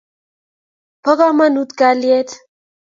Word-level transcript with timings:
po 1.03 1.11
komonut 1.19 1.69
kalyet 1.79 2.29